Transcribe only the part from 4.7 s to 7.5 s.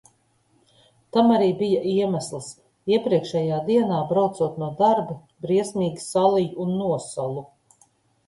darba, briesmīgi saliju un nosalu.